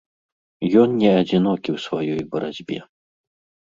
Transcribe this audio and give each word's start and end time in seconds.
Ён 0.85 0.89
не 1.03 1.11
адзінокі 1.21 1.69
ў 1.77 1.87
сваёй 1.87 2.21
барацьбе. 2.37 2.77